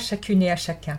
[0.00, 0.98] Chacune et à chacun.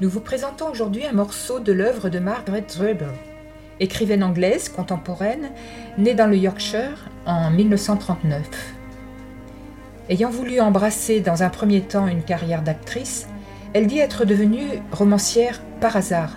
[0.00, 3.31] Nous vous présentons aujourd'hui un morceau de l'œuvre de Margaret Dröbel
[3.82, 5.50] écrivaine anglaise contemporaine,
[5.98, 8.40] née dans le Yorkshire en 1939.
[10.08, 13.26] Ayant voulu embrasser dans un premier temps une carrière d'actrice,
[13.74, 16.34] elle dit être devenue romancière par hasard,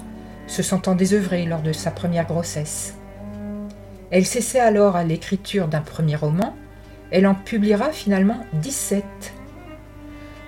[0.48, 2.96] se sentant désœuvrée lors de sa première grossesse.
[4.12, 6.56] Elle cessait alors à l'écriture d'un premier roman,
[7.12, 9.04] elle en publiera finalement 17.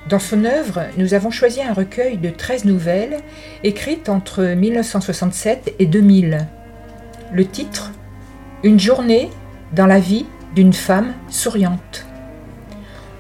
[0.09, 3.20] Dans son œuvre, nous avons choisi un recueil de 13 nouvelles
[3.64, 6.48] écrites entre 1967 et 2000
[7.31, 7.92] le titre
[8.64, 9.30] Une journée
[9.73, 10.25] dans la vie
[10.56, 12.06] d'une femme souriante.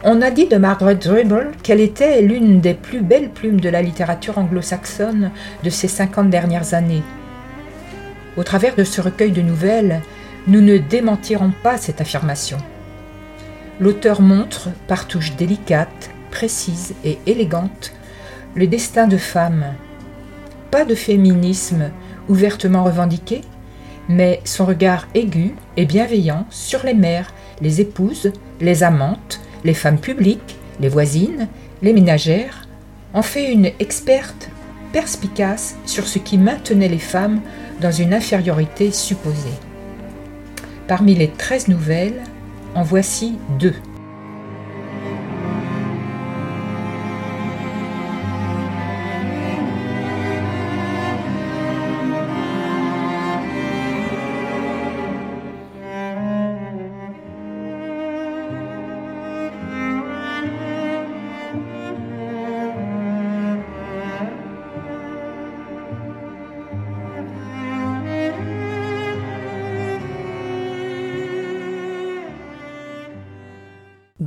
[0.03, 3.81] On a dit de Margaret Dribble qu'elle était l'une des plus belles plumes de la
[3.81, 5.31] littérature anglo-saxonne
[5.63, 7.03] de ces 50 dernières années.
[8.37, 10.01] Au travers de ce recueil de nouvelles,
[10.47, 12.57] nous ne démentirons pas cette affirmation.
[13.79, 17.91] L'auteur montre, par touches délicates, précises et élégantes,
[18.55, 19.73] le destin de femmes.
[20.71, 21.91] Pas de féminisme
[22.29, 23.41] ouvertement revendiqué,
[24.09, 28.31] mais son regard aigu et bienveillant sur les mères, les épouses,
[28.61, 31.47] les amantes, les femmes publiques, les voisines,
[31.81, 32.67] les ménagères,
[33.13, 34.49] en fait une experte
[34.91, 37.41] perspicace sur ce qui maintenait les femmes
[37.81, 39.57] dans une infériorité supposée.
[40.87, 42.23] Parmi les treize nouvelles,
[42.75, 43.75] en voici deux.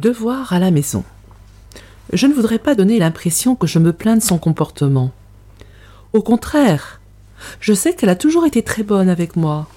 [0.00, 1.04] Devoir à la maison.
[2.14, 5.12] Je ne voudrais pas donner l'impression que je me plains de son comportement.
[6.14, 7.02] Au contraire,
[7.60, 9.68] je sais qu'elle a toujours été très bonne avec moi.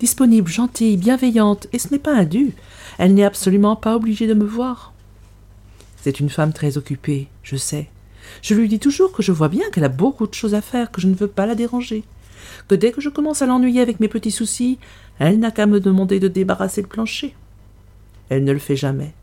[0.00, 2.52] Disponible, gentille, bienveillante, et ce n'est pas un dû.
[2.98, 4.92] Elle n'est absolument pas obligée de me voir.
[5.96, 7.88] C'est une femme très occupée, je sais.
[8.42, 10.90] Je lui dis toujours que je vois bien qu'elle a beaucoup de choses à faire,
[10.90, 12.04] que je ne veux pas la déranger.
[12.68, 14.78] Que dès que je commence à l'ennuyer avec mes petits soucis,
[15.18, 17.34] elle n'a qu'à me demander de débarrasser le plancher.
[18.28, 19.14] Elle ne le fait jamais.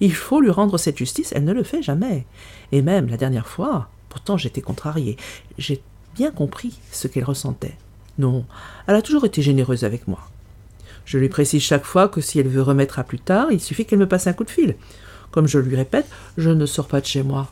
[0.00, 2.26] Il faut lui rendre cette justice, elle ne le fait jamais.
[2.72, 5.16] Et même la dernière fois, pourtant j'étais contrarié,
[5.58, 5.82] j'ai
[6.14, 7.76] bien compris ce qu'elle ressentait.
[8.18, 8.44] Non,
[8.86, 10.28] elle a toujours été généreuse avec moi.
[11.04, 13.86] Je lui précise chaque fois que si elle veut remettre à plus tard, il suffit
[13.86, 14.76] qu'elle me passe un coup de fil.
[15.30, 17.48] Comme je lui répète, je ne sors pas de chez moi.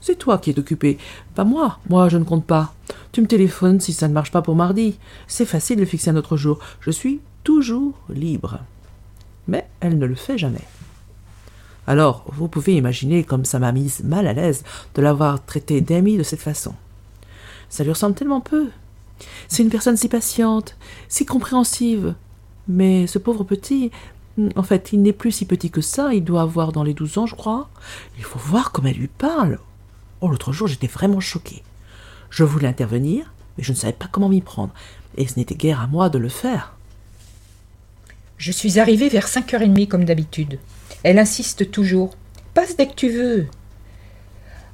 [0.00, 0.98] C'est toi qui es occupé,
[1.36, 1.78] pas moi.
[1.88, 2.74] Moi, je ne compte pas.
[3.12, 4.98] Tu me téléphones si ça ne marche pas pour mardi.
[5.28, 6.58] C'est facile de fixer un autre jour.
[6.80, 8.58] Je suis toujours libre.
[9.46, 10.66] Mais elle ne le fait jamais.
[11.86, 14.64] Alors, vous pouvez imaginer comme ça m'a mise mal à l'aise
[14.94, 16.74] de l'avoir traité d'ami de cette façon.
[17.68, 18.68] Ça lui ressemble tellement peu.
[19.48, 20.76] C'est une personne si patiente,
[21.08, 22.14] si compréhensive.
[22.68, 23.90] Mais ce pauvre petit,
[24.56, 27.18] en fait, il n'est plus si petit que ça, il doit avoir dans les douze
[27.18, 27.68] ans, je crois.
[28.18, 29.58] Il faut voir comme elle lui parle.
[30.20, 31.62] Oh, l'autre jour, j'étais vraiment choquée.
[32.30, 34.72] Je voulais intervenir, mais je ne savais pas comment m'y prendre,
[35.16, 36.74] et ce n'était guère à moi de le faire.
[38.38, 40.58] Je suis arrivée vers cinq heures et demie comme d'habitude.
[41.02, 42.16] Elle insiste toujours.
[42.54, 43.46] Passe dès que tu veux.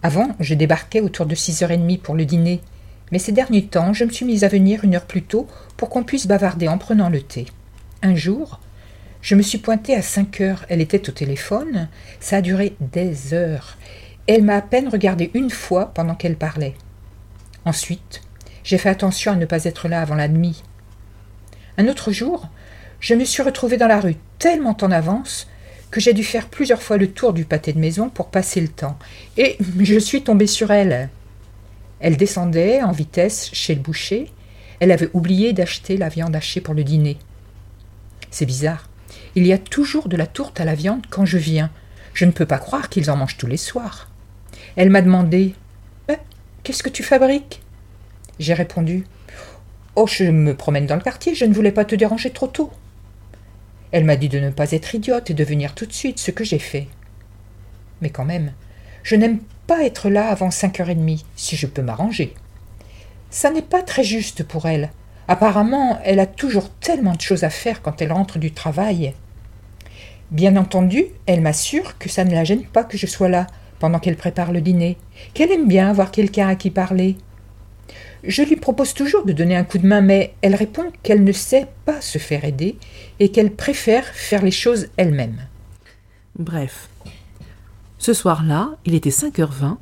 [0.02, 2.60] Avant, je débarquais autour de six heures et demie pour le dîner,
[3.10, 5.46] Mais ces derniers temps, je me suis mise à venir une heure plus tôt
[5.78, 7.46] pour qu'on puisse bavarder en prenant le thé.
[8.02, 8.60] Un jour,
[9.22, 10.66] je me suis pointée à cinq heures.
[10.68, 11.88] Elle était au téléphone.
[12.20, 13.78] Ça a duré des heures.
[14.26, 16.74] Elle m'a à peine regardé une fois pendant qu'elle parlait.
[17.64, 18.20] Ensuite,
[18.62, 20.62] j'ai fait attention à ne pas être là avant la nuit.
[21.78, 22.48] Un autre jour,
[23.00, 25.48] je me suis retrouvée dans la rue tellement en avance
[25.90, 28.68] que j'ai dû faire plusieurs fois le tour du pâté de maison pour passer le
[28.68, 28.98] temps.
[29.36, 31.08] Et je suis tombée sur elle.
[32.00, 34.30] Elle descendait en vitesse chez le boucher.
[34.80, 37.16] Elle avait oublié d'acheter la viande hachée pour le dîner.
[38.30, 38.88] C'est bizarre.
[39.34, 41.70] Il y a toujours de la tourte à la viande quand je viens.
[42.14, 44.10] Je ne peux pas croire qu'ils en mangent tous les soirs.
[44.76, 45.54] Elle m'a demandé
[46.08, 46.16] eh,
[46.62, 47.62] Qu'est-ce que tu fabriques?
[48.38, 49.04] J'ai répondu
[49.96, 52.70] Oh, je me promène dans le quartier, je ne voulais pas te déranger trop tôt.
[53.92, 56.30] Elle m'a dit de ne pas être idiote et de venir tout de suite, ce
[56.30, 56.88] que j'ai fait.
[58.00, 58.52] Mais quand même,
[59.02, 62.34] je n'aime pas être là avant cinq heures et demie, si je peux m'arranger.
[63.30, 64.90] Ça n'est pas très juste pour elle.
[65.28, 69.14] Apparemment, elle a toujours tellement de choses à faire quand elle rentre du travail.
[70.30, 73.46] Bien entendu, elle m'assure que ça ne la gêne pas que je sois là
[73.78, 74.96] pendant qu'elle prépare le dîner,
[75.34, 77.16] qu'elle aime bien avoir quelqu'un à qui parler.
[78.24, 81.32] Je lui propose toujours de donner un coup de main, mais elle répond qu'elle ne
[81.32, 82.76] sait pas se faire aider
[83.20, 85.40] et qu'elle préfère faire les choses elle-même.
[86.38, 86.88] Bref.
[87.98, 89.76] Ce soir-là, il était 5h20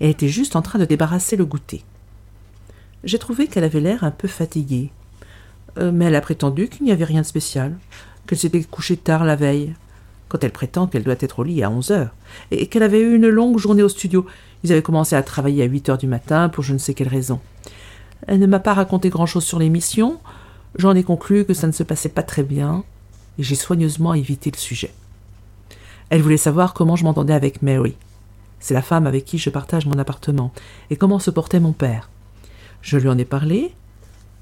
[0.00, 1.84] et elle était juste en train de débarrasser le goûter.
[3.04, 4.90] J'ai trouvé qu'elle avait l'air un peu fatiguée.
[5.78, 7.76] Euh, mais elle a prétendu qu'il n'y avait rien de spécial,
[8.26, 9.74] qu'elle s'était couchée tard la veille,
[10.28, 12.14] quand elle prétend qu'elle doit être au lit à 11 heures,
[12.50, 14.26] et qu'elle avait eu une longue journée au studio.
[14.62, 17.08] Ils avaient commencé à travailler à 8 heures du matin pour je ne sais quelle
[17.08, 17.40] raison.
[18.26, 20.18] Elle ne m'a pas raconté grand-chose sur l'émission.
[20.76, 22.84] J'en ai conclu que ça ne se passait pas très bien,
[23.38, 24.92] et j'ai soigneusement évité le sujet.
[26.10, 27.96] Elle voulait savoir comment je m'entendais avec Mary.
[28.58, 30.52] C'est la femme avec qui je partage mon appartement,
[30.90, 32.10] et comment se portait mon père.
[32.82, 33.74] Je lui en ai parlé.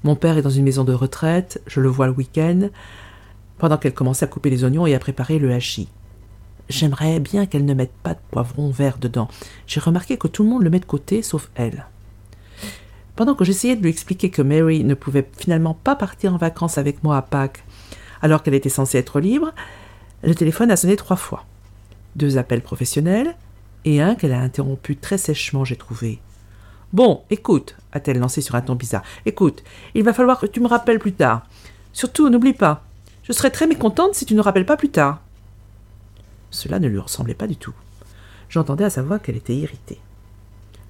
[0.03, 2.69] Mon père est dans une maison de retraite, je le vois le week-end,
[3.57, 5.89] pendant qu'elle commençait à couper les oignons et à préparer le hachis.
[6.69, 9.27] J'aimerais bien qu'elle ne mette pas de poivron vert dedans.
[9.65, 11.87] J'ai remarqué que tout le monde le met de côté, sauf elle.
[13.15, 16.77] Pendant que j'essayais de lui expliquer que Mary ne pouvait finalement pas partir en vacances
[16.77, 17.63] avec moi à Pâques,
[18.21, 19.51] alors qu'elle était censée être libre,
[20.23, 21.45] le téléphone a sonné trois fois.
[22.15, 23.35] Deux appels professionnels
[23.83, 26.19] et un qu'elle a interrompu très sèchement, j'ai trouvé.
[26.93, 29.03] Bon, écoute, a-t-elle lancé sur un ton bizarre.
[29.25, 29.63] Écoute,
[29.95, 31.47] il va falloir que tu me rappelles plus tard.
[31.93, 32.83] Surtout, n'oublie pas.
[33.23, 35.21] Je serais très mécontente si tu ne rappelles pas plus tard.
[36.51, 37.73] Cela ne lui ressemblait pas du tout.
[38.49, 39.99] J'entendais à sa voix qu'elle était irritée.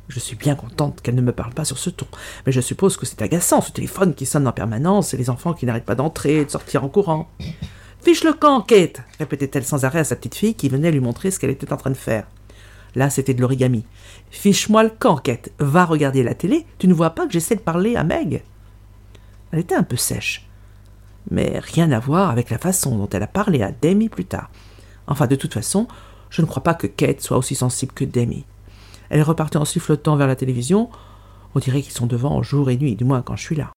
[0.08, 2.08] Je suis bien contente qu'elle ne me parle pas sur ce ton,
[2.46, 5.54] mais je suppose que c'est agaçant, ce téléphone qui sonne en permanence et les enfants
[5.54, 7.30] qui n'arrêtent pas d'entrer et de sortir en courant.
[8.02, 11.32] Fiche le camp, Kate répétait-elle sans arrêt à sa petite fille qui venait lui montrer
[11.32, 12.26] ce qu'elle était en train de faire.
[12.96, 13.86] Là, c'était de l'origami.
[14.32, 15.52] Fiche-moi le camp, Kate.
[15.60, 16.66] Va regarder la télé.
[16.80, 18.44] Tu ne vois pas que j'essaie de parler à Meg?
[19.52, 20.48] Elle était un peu sèche.
[21.30, 24.50] Mais rien à voir avec la façon dont elle a parlé à Demi plus tard.
[25.10, 25.88] Enfin, de toute façon,
[26.30, 28.46] je ne crois pas que Kate soit aussi sensible que Demi.
[29.10, 30.90] Elle est repartie en sifflotant vers la télévision.
[31.56, 33.72] On dirait qu'ils sont devant jour et nuit, du moins quand je suis là.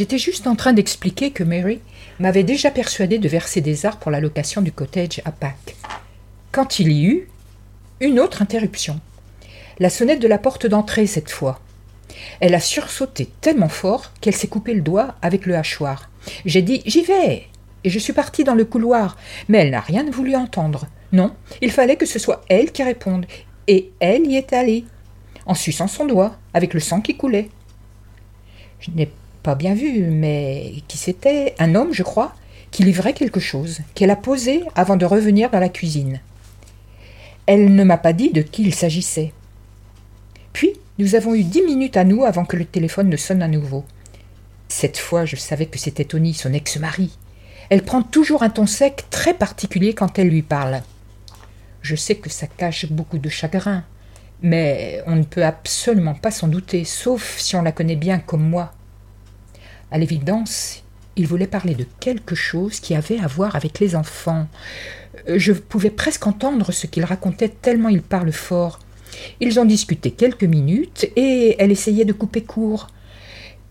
[0.00, 1.78] J'étais juste en train d'expliquer que Mary
[2.20, 5.76] m'avait déjà persuadé de verser des arts pour la location du cottage à Pâques.
[6.52, 7.28] Quand il y eut
[8.00, 8.98] une autre interruption.
[9.78, 11.60] La sonnette de la porte d'entrée cette fois.
[12.40, 16.08] Elle a sursauté tellement fort qu'elle s'est coupé le doigt avec le hachoir.
[16.46, 17.48] J'ai dit J'y vais
[17.84, 20.86] et je suis partie dans le couloir, mais elle n'a rien voulu entendre.
[21.12, 23.26] Non, il fallait que ce soit elle qui réponde,
[23.66, 24.86] et elle y est allée,
[25.44, 27.50] en suçant son doigt, avec le sang qui coulait.
[28.78, 29.10] Je n'ai
[29.42, 32.34] pas bien vu, mais qui c'était Un homme, je crois,
[32.70, 36.20] qui livrait quelque chose, qu'elle a posé avant de revenir dans la cuisine.
[37.46, 39.32] Elle ne m'a pas dit de qui il s'agissait.
[40.52, 43.48] Puis, nous avons eu dix minutes à nous avant que le téléphone ne sonne à
[43.48, 43.84] nouveau.
[44.68, 47.10] Cette fois, je savais que c'était Tony, son ex-mari.
[47.70, 50.82] Elle prend toujours un ton sec très particulier quand elle lui parle.
[51.82, 53.84] Je sais que ça cache beaucoup de chagrin,
[54.42, 58.48] mais on ne peut absolument pas s'en douter, sauf si on la connaît bien comme
[58.48, 58.72] moi.
[59.90, 60.82] À l'évidence,
[61.16, 64.46] il voulait parler de quelque chose qui avait à voir avec les enfants.
[65.28, 68.78] Euh, je pouvais presque entendre ce qu'il racontait tellement il parle fort.
[69.40, 72.86] Ils ont discuté quelques minutes et elle essayait de couper court.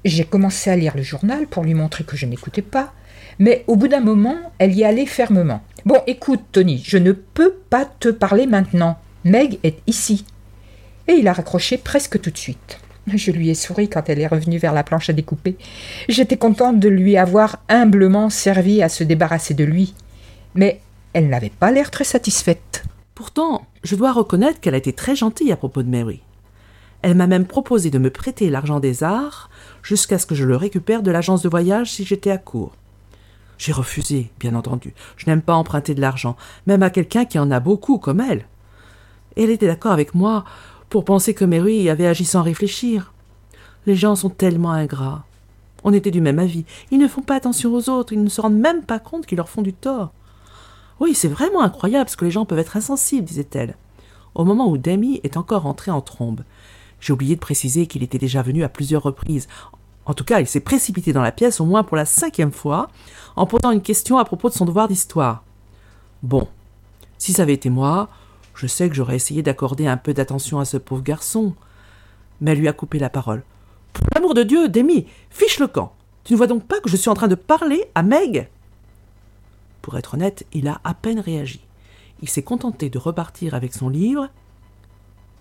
[0.05, 2.93] J'ai commencé à lire le journal pour lui montrer que je n'écoutais pas,
[3.39, 5.63] Mais au bout d'un moment, elle y allait fermement.
[5.85, 8.99] Bon, écoute, Tony, je ne peux pas te parler maintenant.
[9.23, 10.25] Meg est ici.
[11.07, 12.79] Et il a raccroché presque tout de suite.
[13.15, 15.57] Je lui ai souri quand elle est revenue vers la planche à découper.
[16.07, 19.93] J'étais contente de lui avoir humblement servi à se débarrasser de lui.
[20.55, 20.81] Mais
[21.13, 22.83] elle n'avait pas l'air très satisfaite.
[23.15, 26.21] Pourtant, je dois reconnaître qu'elle a été très gentille à propos de Mary.
[27.01, 29.49] Elle m'a même proposé de me prêter l'argent des arts
[29.83, 32.73] jusqu'à ce que je le récupère de l'agence de voyage si j'étais à court.
[33.57, 34.93] J'ai refusé, bien entendu.
[35.17, 38.45] Je n'aime pas emprunter de l'argent, même à quelqu'un qui en a beaucoup comme elle.
[39.35, 40.45] Elle était d'accord avec moi
[40.89, 43.13] pour penser que Mary avait agi sans réfléchir.
[43.85, 45.23] Les gens sont tellement ingrats.
[45.83, 46.65] On était du même avis.
[46.91, 49.37] Ils ne font pas attention aux autres, ils ne se rendent même pas compte qu'ils
[49.37, 50.11] leur font du tort.
[50.99, 53.77] Oui, c'est vraiment incroyable ce que les gens peuvent être insensibles, disait-elle,
[54.35, 56.43] au moment où Demi est encore entré en trombe.
[56.99, 59.47] J'ai oublié de préciser qu'il était déjà venu à plusieurs reprises.
[60.05, 62.89] En tout cas, il s'est précipité dans la pièce au moins pour la cinquième fois,
[63.37, 65.43] en posant une question à propos de son devoir d'histoire.
[66.21, 66.49] Bon,
[67.17, 68.09] si ça avait été moi,
[68.59, 71.53] je sais que j'aurais essayé d'accorder un peu d'attention à ce pauvre garçon.
[72.41, 73.43] Mais elle lui a coupé la parole.
[73.93, 75.93] Pour l'amour de Dieu, Demi, fiche le camp.
[76.23, 78.49] Tu ne vois donc pas que je suis en train de parler à Meg?
[79.81, 81.61] Pour être honnête, il a à peine réagi.
[82.21, 84.29] Il s'est contenté de repartir avec son livre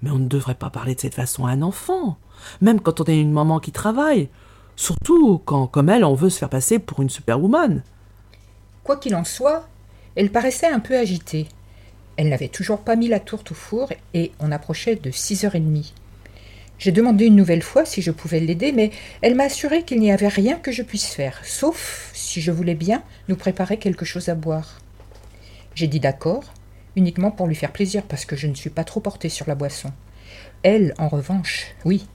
[0.02, 2.18] mais on ne devrait pas parler de cette façon à un enfant,
[2.60, 4.28] même quand on est une maman qui travaille,
[4.76, 7.82] surtout quand, comme elle, on veut se faire passer pour une superwoman.
[8.84, 9.68] Quoi qu'il en soit,
[10.14, 11.48] elle paraissait un peu agitée.
[12.18, 15.54] Elle n'avait toujours pas mis la tourte au four et on approchait de six heures
[15.54, 15.94] et demie.
[16.80, 18.90] J'ai demandé une nouvelle fois si je pouvais l'aider, mais
[19.22, 22.74] elle m'a assuré qu'il n'y avait rien que je puisse faire, sauf, si je voulais
[22.74, 24.80] bien, nous préparer quelque chose à boire.
[25.76, 26.52] J'ai dit d'accord,
[26.96, 29.54] uniquement pour lui faire plaisir, parce que je ne suis pas trop portée sur la
[29.54, 29.92] boisson.
[30.64, 32.08] Elle, en revanche, oui.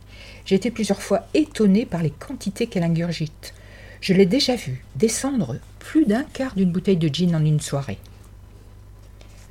[0.45, 3.53] J'ai été plusieurs fois étonnée par les quantités qu'elle ingurgite.
[4.01, 7.99] Je l'ai déjà vue descendre plus d'un quart d'une bouteille de gin en une soirée.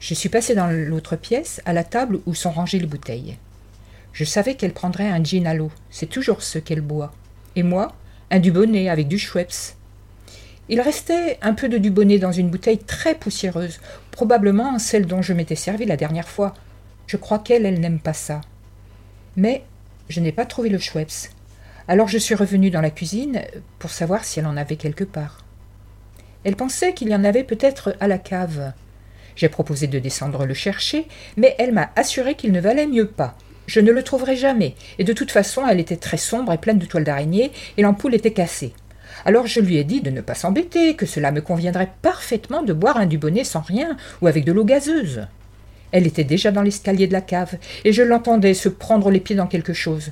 [0.02, 3.37] Je suis passée dans l'autre pièce, à la table où sont rangées les bouteilles.
[4.12, 7.12] Je savais qu'elle prendrait un gin à l'eau, c'est toujours ce qu'elle boit.
[7.54, 7.94] Et moi,
[8.32, 9.76] un Dubonnet avec du Schweppes.
[10.68, 13.78] Il restait un peu de Dubonnet dans une bouteille très poussiéreuse,
[14.11, 16.52] probablement celle dont je m'étais servi la dernière fois.
[17.06, 18.40] Je crois qu'elle, elle, n'aime pas ça.
[19.37, 19.62] Mais
[20.09, 21.30] je n'ai pas trouvé le Schweppes.
[21.87, 23.42] Alors je suis revenue dans la cuisine
[23.78, 25.44] pour savoir si elle en avait quelque part.
[26.42, 28.73] Elle pensait qu'il y en avait peut-être à la cave.
[29.36, 33.36] J'ai proposé de descendre le chercher, mais elle m'a assuré qu'il ne valait mieux pas.
[33.66, 36.78] Je ne le trouverai jamais, et de toute façon elle était très sombre et pleine
[36.78, 38.72] de toiles d'araignée, et l'ampoule était cassée.
[39.24, 42.72] Alors je lui ai dit de ne pas s'embêter, que cela me conviendrait parfaitement de
[42.72, 45.26] boire un Dubonnet sans rien, ou avec de l'eau gazeuse.
[45.92, 49.36] Elle était déjà dans l'escalier de la cave, et je l'entendais se prendre les pieds
[49.36, 50.10] dans quelque chose.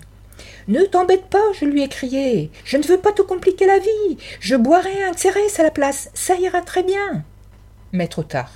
[0.69, 2.51] Ne t'embête pas, je lui ai crié.
[2.65, 4.19] Je ne veux pas te compliquer la vie.
[4.41, 6.11] Je boirai un Xérès à la place.
[6.15, 7.25] Ça ira très bien.
[7.93, 8.53] Mais trop tard.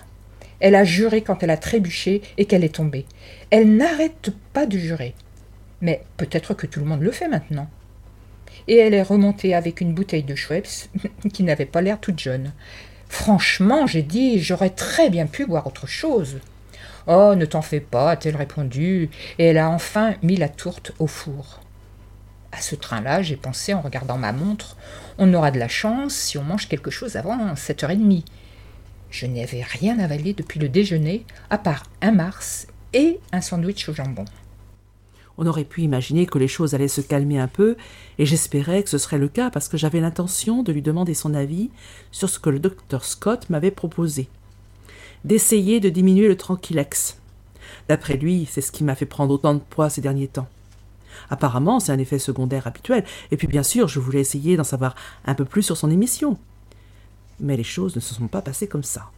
[0.64, 3.04] Elle a juré quand elle a trébuché et qu'elle est tombée.
[3.50, 5.14] Elle n'arrête pas de jurer.
[5.82, 7.68] Mais peut-être que tout le monde le fait maintenant
[8.68, 10.88] et elle est remontée avec une bouteille de Schweppes
[11.32, 12.52] qui n'avait pas l'air toute jeune.
[13.08, 16.40] Franchement, j'ai dit, j'aurais très bien pu boire autre chose.
[17.06, 21.06] Oh, ne t'en fais pas, a-t-elle répondu, et elle a enfin mis la tourte au
[21.06, 21.60] four.
[22.52, 24.76] À ce train-là, j'ai pensé en regardant ma montre,
[25.18, 28.24] on aura de la chance si on mange quelque chose avant sept heures et demie.
[29.14, 33.94] Je n'avais rien avalé depuis le déjeuner, à part un mars et un sandwich au
[33.94, 34.24] jambon.
[35.38, 37.76] On aurait pu imaginer que les choses allaient se calmer un peu,
[38.18, 41.32] et j'espérais que ce serait le cas parce que j'avais l'intention de lui demander son
[41.32, 41.70] avis
[42.10, 44.28] sur ce que le docteur Scott m'avait proposé.
[45.24, 47.18] D'essayer de diminuer le tranquilex.
[47.88, 50.48] D'après lui, c'est ce qui m'a fait prendre autant de poids ces derniers temps.
[51.30, 54.96] Apparemment, c'est un effet secondaire habituel, et puis bien sûr, je voulais essayer d'en savoir
[55.24, 56.36] un peu plus sur son émission.
[57.40, 59.10] Mais les choses ne se sont pas passées comme ça.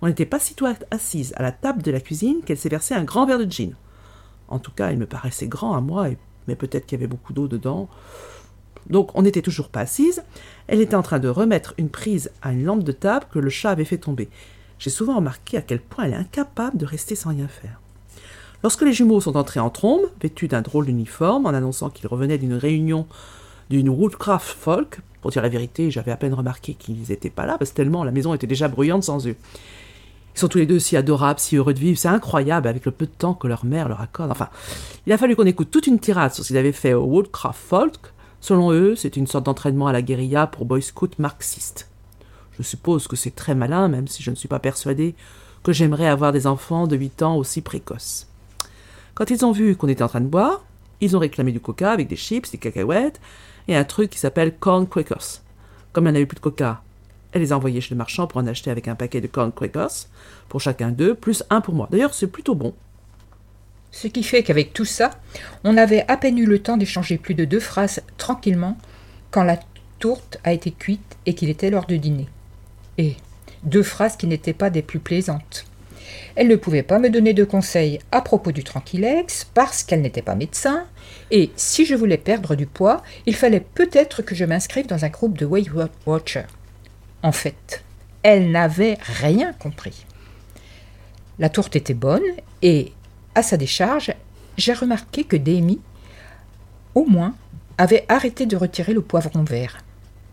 [0.00, 0.56] On n'était pas si
[0.90, 3.74] assise à la table de la cuisine qu'elle s'est versé un grand verre de gin.
[4.48, 6.08] En tout cas, il me paraissait grand à moi,
[6.48, 7.88] mais peut-être qu'il y avait beaucoup d'eau dedans.
[8.90, 10.22] Donc on n'était toujours pas assise.
[10.66, 13.50] Elle était en train de remettre une prise à une lampe de table que le
[13.50, 14.28] chat avait fait tomber.
[14.78, 17.80] J'ai souvent remarqué à quel point elle est incapable de rester sans rien faire.
[18.62, 22.38] Lorsque les jumeaux sont entrés en trombe, vêtus d'un drôle d'uniforme, en annonçant qu'ils revenaient
[22.38, 23.06] d'une réunion
[23.70, 27.56] d'une Woodcraft Folk, pour dire la vérité, j'avais à peine remarqué qu'ils n'étaient pas là,
[27.56, 29.36] parce que tellement la maison était déjà bruyante sans eux.
[30.34, 31.98] Ils sont tous les deux si adorables, si heureux de vivre.
[31.98, 34.30] C'est incroyable avec le peu de temps que leur mère leur accorde.
[34.30, 34.48] Enfin,
[35.06, 37.60] il a fallu qu'on écoute toute une tirade sur ce qu'ils avaient fait au Woodcraft
[37.60, 37.96] Folk.
[38.40, 41.88] Selon eux, c'est une sorte d'entraînement à la guérilla pour boy scouts marxistes.
[42.58, 45.14] Je suppose que c'est très malin, même si je ne suis pas persuadé
[45.62, 48.26] que j'aimerais avoir des enfants de 8 ans aussi précoces.
[49.14, 50.64] Quand ils ont vu qu'on était en train de boire,
[51.00, 53.20] ils ont réclamé du coca avec des chips, des cacahuètes
[53.68, 55.42] et un truc qui s'appelle corn crackers.
[55.92, 56.82] Comme en avait plus de coca
[57.32, 59.52] Elle les a envoyés chez le marchand pour en acheter avec un paquet de corn
[59.52, 60.06] crackers
[60.48, 61.88] pour chacun d'eux, plus un pour moi.
[61.90, 62.74] D'ailleurs, c'est plutôt bon.
[63.90, 65.10] Ce qui fait qu'avec tout ça,
[65.64, 68.78] on avait à peine eu le temps d'échanger plus de deux phrases tranquillement
[69.30, 69.58] quand la
[69.98, 72.28] tourte a été cuite et qu'il était l'heure de dîner.
[72.98, 73.16] Et
[73.62, 75.66] deux phrases qui n'étaient pas des plus plaisantes.
[76.34, 80.22] Elle ne pouvait pas me donner de conseils à propos du tranquillex parce qu'elle n'était
[80.22, 80.86] pas médecin,
[81.30, 85.08] et si je voulais perdre du poids, il fallait peut-être que je m'inscrive dans un
[85.08, 85.70] groupe de Weight
[86.06, 86.46] Watchers.
[87.22, 87.82] En fait,
[88.22, 90.04] elle n'avait rien compris.
[91.38, 92.22] La tourte était bonne,
[92.62, 92.92] et
[93.34, 94.12] à sa décharge,
[94.56, 95.80] j'ai remarqué que Demi,
[96.94, 97.34] au moins,
[97.78, 99.78] avait arrêté de retirer le poivron vert.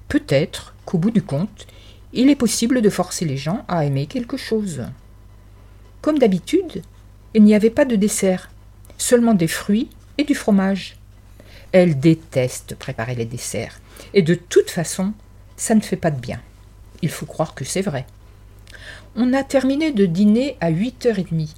[0.08, 1.68] Peut-être qu'au bout du compte,
[2.14, 4.84] il est possible de forcer les gens à aimer quelque chose.
[6.02, 6.82] Comme d'habitude,
[7.34, 8.50] il n'y avait pas de dessert,
[8.98, 10.98] seulement des fruits et du fromage.
[11.72, 13.80] Elle déteste préparer les desserts,
[14.14, 15.14] et de toute façon,
[15.58, 16.42] ça ne fait pas de bien.
[17.02, 18.06] Il faut croire que c'est vrai.
[19.16, 21.50] On a terminé de dîner à 8h30,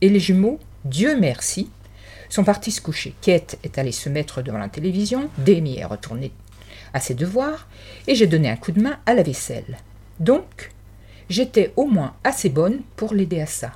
[0.00, 1.70] et les jumeaux, Dieu merci,
[2.28, 3.14] sont partis se coucher.
[3.22, 6.32] Kate est allée se mettre devant la télévision, Demi est retournée
[6.92, 7.68] à ses devoirs,
[8.06, 9.78] et j'ai donné un coup de main à la vaisselle.
[10.20, 10.70] Donc,
[11.28, 13.72] j'étais au moins assez bonne pour l'aider à ça.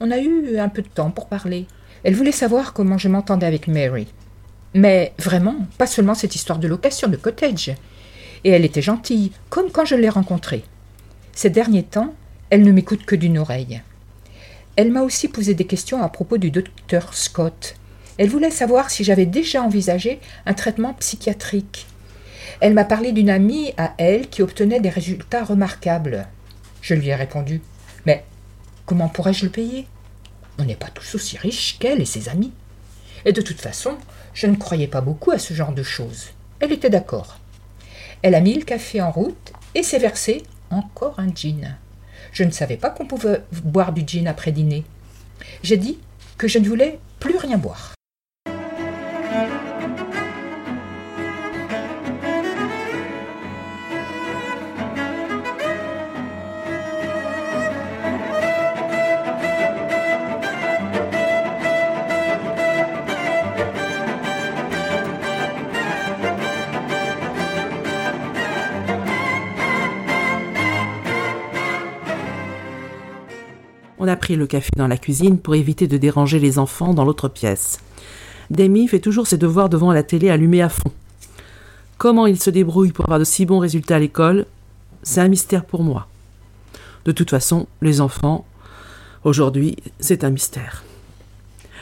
[0.00, 1.66] On a eu un peu de temps pour parler.
[2.04, 4.06] Elle voulait savoir comment je m'entendais avec Mary.
[4.74, 7.74] Mais vraiment, pas seulement cette histoire de location de cottage.
[8.44, 10.64] Et elle était gentille, comme quand je l'ai rencontrée.
[11.32, 12.14] Ces derniers temps,
[12.50, 13.82] elle ne m'écoute que d'une oreille.
[14.76, 17.76] Elle m'a aussi posé des questions à propos du docteur Scott.
[18.18, 21.86] Elle voulait savoir si j'avais déjà envisagé un traitement psychiatrique.
[22.60, 26.26] Elle m'a parlé d'une amie à elle qui obtenait des résultats remarquables.
[26.86, 27.62] Je lui ai répondu
[28.06, 28.24] Mais
[28.84, 29.88] comment pourrais-je le payer?
[30.56, 32.52] On n'est pas tous aussi riches qu'elle et ses amis.
[33.24, 33.96] Et de toute façon,
[34.34, 36.28] je ne croyais pas beaucoup à ce genre de choses.
[36.60, 37.40] Elle était d'accord.
[38.22, 41.76] Elle a mis le café en route et s'est versé encore un gin.
[42.30, 44.84] Je ne savais pas qu'on pouvait boire du gin après dîner.
[45.64, 45.98] J'ai dit
[46.38, 47.95] que je ne voulais plus rien boire.
[74.06, 77.04] On a pris le café dans la cuisine pour éviter de déranger les enfants dans
[77.04, 77.80] l'autre pièce.
[78.50, 80.92] Demi fait toujours ses devoirs devant la télé allumée à fond.
[81.98, 84.46] Comment il se débrouille pour avoir de si bons résultats à l'école,
[85.02, 86.06] c'est un mystère pour moi.
[87.04, 88.46] De toute façon, les enfants,
[89.24, 90.84] aujourd'hui, c'est un mystère.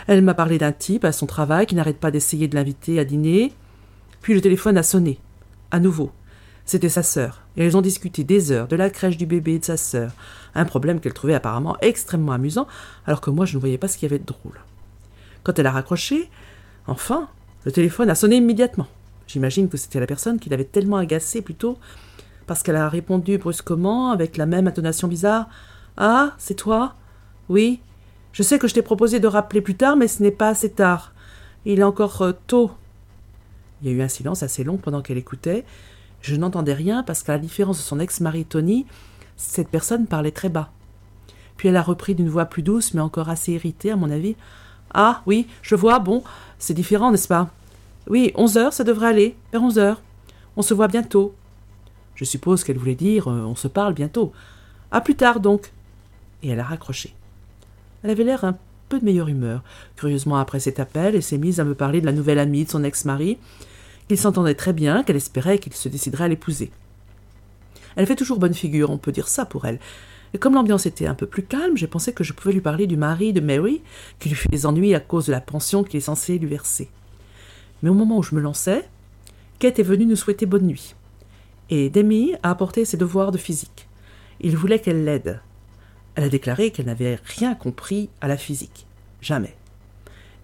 [0.07, 3.05] Elle m'a parlé d'un type à son travail qui n'arrête pas d'essayer de l'inviter à
[3.05, 3.53] dîner.
[4.23, 5.19] Puis le téléphone a sonné.
[5.71, 6.11] À nouveau.
[6.67, 9.59] C'était sa sœur, et elles ont discuté des heures de la crèche du bébé et
[9.59, 10.13] de sa sœur,
[10.55, 12.67] un problème qu'elle trouvait apparemment extrêmement amusant,
[13.07, 14.61] alors que moi je ne voyais pas ce qu'il y avait de drôle.
[15.43, 16.31] Quand elle a raccroché,
[16.87, 17.29] enfin,
[17.65, 18.87] le téléphone a sonné immédiatement.
[19.27, 21.79] J'imagine que c'était la personne qui l'avait tellement agacée plutôt,
[22.47, 25.49] parce qu'elle a répondu brusquement, avec la même intonation bizarre.
[25.97, 26.95] Ah, c'est toi?
[27.49, 27.81] Oui.
[28.33, 30.71] Je sais que je t'ai proposé de rappeler plus tard, mais ce n'est pas assez
[30.71, 31.13] tard.
[31.65, 32.73] Il est encore euh, tôt.
[33.81, 35.65] Il y a eu un silence assez long pendant qu'elle écoutait,
[36.25, 38.87] je n'entendais rien parce qu'à la différence de son ex-mari Tony,
[39.37, 40.71] cette personne parlait très bas.
[41.59, 44.35] Puis elle a repris d'une voix plus douce, mais encore assez irritée, à mon avis.
[44.95, 46.23] Ah, oui, je vois, bon,
[46.59, 47.51] c'est différent, n'est-ce pas?
[48.09, 50.01] Oui, onze heures, ça devrait aller, vers onze heures.
[50.57, 51.35] On se voit bientôt.
[52.15, 54.33] Je suppose qu'elle voulait dire euh, on se parle bientôt.
[54.91, 55.73] À plus tard, donc.
[56.43, 57.15] Et elle a raccroché.
[58.03, 58.57] Elle avait l'air un
[58.89, 59.63] peu de meilleure humeur,
[59.97, 62.71] curieusement après cet appel, et s'est mise à me parler de la nouvelle amie de
[62.71, 63.37] son ex-mari,
[64.09, 66.71] qu'il s'entendait très bien, qu'elle espérait qu'il se déciderait à l'épouser.
[67.97, 69.79] Elle fait toujours bonne figure, on peut dire ça pour elle.
[70.33, 72.87] Et comme l'ambiance était un peu plus calme, j'ai pensé que je pouvais lui parler
[72.87, 73.83] du mari de Mary,
[74.19, 76.91] qui lui fait des ennuis à cause de la pension qu'il est censé lui verser.
[77.83, 78.89] Mais au moment où je me lançais,
[79.61, 80.97] Kate est venue nous souhaiter bonne nuit.
[81.71, 83.87] Et Demi a apporté ses devoirs de physique.
[84.41, 85.41] Il voulait qu'elle l'aide.
[86.17, 88.87] Elle a déclaré qu'elle n'avait rien compris à la physique.
[89.21, 89.55] Jamais.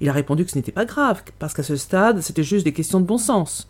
[0.01, 2.73] Il a répondu que ce n'était pas grave, parce qu'à ce stade, c'était juste des
[2.73, 3.69] questions de bon sens.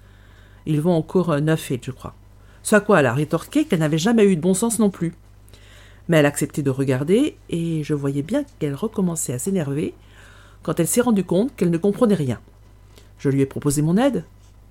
[0.67, 2.15] Ils vont encore euh, neuf et je crois.
[2.63, 5.15] Ce à quoi elle a rétorqué qu'elle n'avait jamais eu de bon sens non plus.
[6.09, 9.95] Mais elle acceptait de regarder, et je voyais bien qu'elle recommençait à s'énerver
[10.63, 12.39] quand elle s'est rendue compte qu'elle ne comprenait rien.
[13.19, 14.25] Je lui ai proposé mon aide.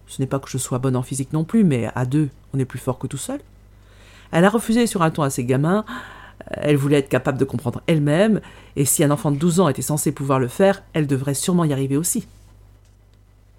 [0.07, 2.59] Ce n'est pas que je sois bonne en physique non plus, mais à deux, on
[2.59, 3.39] est plus fort que tout seul.
[4.31, 5.85] Elle a refusé sur un ton assez gamin,
[6.51, 8.41] elle voulait être capable de comprendre elle-même,
[8.75, 11.65] et si un enfant de 12 ans était censé pouvoir le faire, elle devrait sûrement
[11.65, 12.27] y arriver aussi.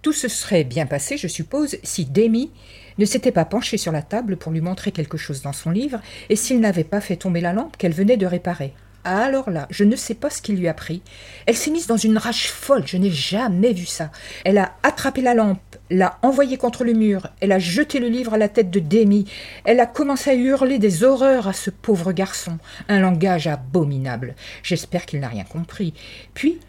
[0.03, 2.51] Tout se serait bien passé, je suppose, si Demi
[2.99, 6.01] ne s'était pas penché sur la table pour lui montrer quelque chose dans son livre,
[6.29, 8.73] et s'il n'avait pas fait tomber la lampe qu'elle venait de réparer.
[9.05, 11.01] Alors là, je ne sais pas ce qui lui a pris.
[11.47, 14.11] Elle s'est mise dans une rage folle, je n'ai jamais vu ça.
[14.45, 18.35] Elle a attrapé la lampe, l'a envoyée contre le mur, elle a jeté le livre
[18.35, 19.25] à la tête de Demi,
[19.65, 22.59] elle a commencé à hurler des horreurs à ce pauvre garçon,
[22.89, 24.35] un langage abominable.
[24.63, 25.95] J'espère qu'il n'a rien compris.
[26.35, 26.61] Puis,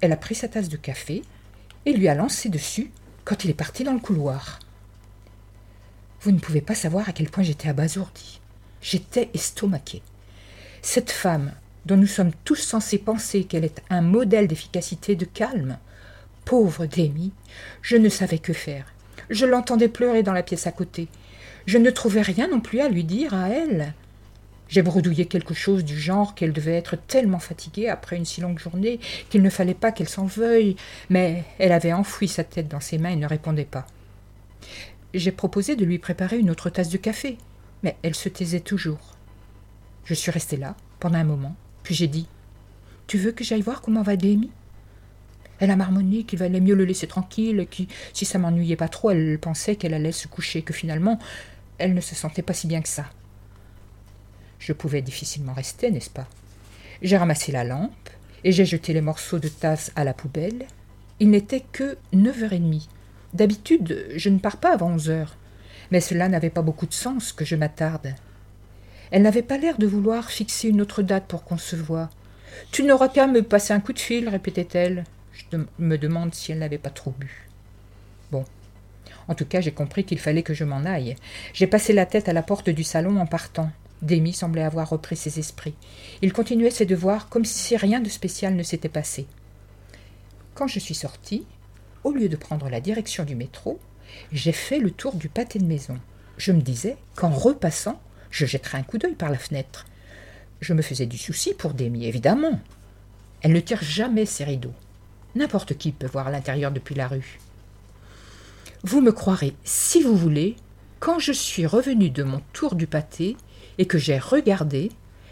[0.00, 1.22] elle a pris sa tasse de café
[1.86, 2.90] et lui a lancé dessus
[3.24, 4.60] quand il est parti dans le couloir.
[6.20, 8.40] Vous ne pouvez pas savoir à quel point j'étais abasourdi.
[8.80, 10.02] J'étais estomaqué.
[10.82, 11.52] Cette femme,
[11.86, 15.78] dont nous sommes tous censés penser qu'elle est un modèle d'efficacité, de calme,
[16.44, 17.32] pauvre Demi,
[17.82, 18.86] je ne savais que faire.
[19.30, 21.08] Je l'entendais pleurer dans la pièce à côté.
[21.66, 23.94] Je ne trouvais rien non plus à lui dire à elle.
[24.68, 28.58] J'ai bredouillé quelque chose du genre qu'elle devait être tellement fatiguée après une si longue
[28.58, 28.98] journée
[29.30, 30.76] qu'il ne fallait pas qu'elle s'en veuille,
[31.10, 33.86] mais elle avait enfoui sa tête dans ses mains et ne répondait pas.
[35.12, 37.38] J'ai proposé de lui préparer une autre tasse de café,
[37.82, 39.14] mais elle se taisait toujours.
[40.04, 42.26] Je suis restée là, pendant un moment, puis j'ai dit
[43.06, 44.50] Tu veux que j'aille voir comment va Demi?
[45.60, 49.12] Elle a marmonné qu'il valait mieux le laisser tranquille, que si ça m'ennuyait pas trop,
[49.12, 51.20] elle pensait qu'elle allait se coucher, que finalement,
[51.78, 53.06] elle ne se sentait pas si bien que ça.
[54.58, 56.26] Je pouvais difficilement rester, n'est-ce pas?
[57.02, 58.10] J'ai ramassé la lampe,
[58.42, 60.66] et j'ai jeté les morceaux de tasse à la poubelle.
[61.20, 62.88] Il n'était que neuf heures et demie.
[63.32, 65.36] D'habitude, je ne pars pas avant onze heures.
[65.90, 68.14] Mais cela n'avait pas beaucoup de sens que je m'attarde.
[69.14, 72.10] Elle n'avait pas l'air de vouloir fixer une autre date pour qu'on se voie.
[72.72, 75.04] Tu n'auras qu'à me passer un coup de fil, répétait-elle.
[75.32, 77.48] Je me demande si elle n'avait pas trop bu.
[78.32, 78.44] Bon.
[79.28, 81.14] En tout cas, j'ai compris qu'il fallait que je m'en aille.
[81.52, 83.70] J'ai passé la tête à la porte du salon en partant.
[84.02, 85.76] Demi semblait avoir repris ses esprits.
[86.20, 89.28] Il continuait ses devoirs comme si rien de spécial ne s'était passé.
[90.56, 91.46] Quand je suis sortie,
[92.02, 93.78] au lieu de prendre la direction du métro,
[94.32, 96.00] j'ai fait le tour du pâté de maison.
[96.36, 98.00] Je me disais qu'en repassant,
[98.34, 99.86] je jetterais un coup d'œil par la fenêtre.
[100.60, 102.60] Je me faisais du souci pour Demi, évidemment.
[103.42, 104.74] Elle ne tire jamais ses rideaux.
[105.36, 107.38] N'importe qui peut voir l'intérieur depuis la rue.
[108.82, 110.56] Vous me croirez, si vous voulez,
[110.98, 113.36] quand je suis revenue de mon tour du pâté
[113.78, 114.90] et que j'ai regardé,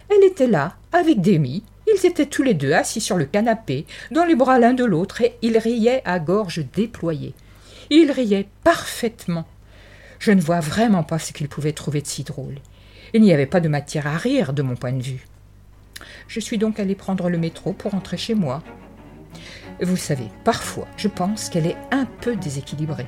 [0.09, 4.25] elle était là, avec Demi, ils étaient tous les deux assis sur le canapé, dans
[4.25, 7.35] les bras l'un de l'autre, et ils riaient à gorge déployée.
[7.91, 9.47] Ils riaient parfaitement.
[10.21, 12.61] Je ne vois vraiment pas ce qu'ils pouvaient trouver de si drôle.
[13.15, 15.27] Il n'y avait pas de matière à rire de mon point de vue.
[16.29, 18.63] Je suis donc allée prendre le métro pour rentrer chez moi.
[19.83, 23.07] Vous savez, parfois, je pense qu'elle est un peu déséquilibrée.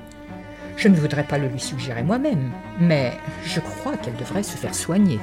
[0.76, 3.12] Je ne voudrais pas le lui suggérer moi-même, mais
[3.44, 5.18] je crois qu'elle devrait se faire soigner.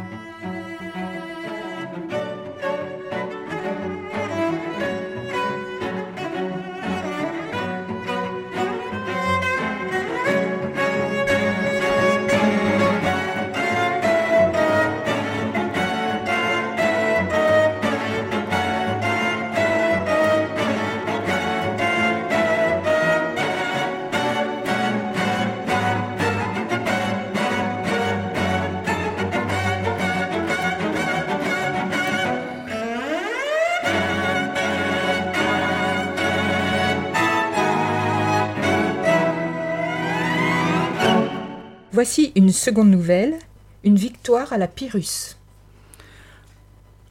[42.04, 43.38] Voici une seconde nouvelle,
[43.84, 45.36] une victoire à la Pyrrhus.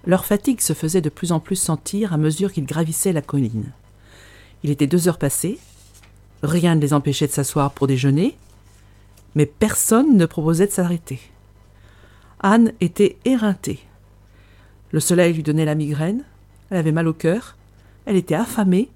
[0.05, 3.71] Leur fatigue se faisait de plus en plus sentir à mesure qu'ils gravissaient la colline.
[4.65, 5.61] Il était deux heures passées,
[6.43, 8.37] rien ne les empêchait de s'asseoir pour déjeuner,
[9.37, 11.21] mais personne ne proposait de s'arrêter.
[12.41, 13.79] Anne était éreintée.
[14.91, 16.25] Le soleil lui donnait la migraine,
[16.69, 17.57] elle avait mal au cœur,
[18.07, 18.89] elle était affamée,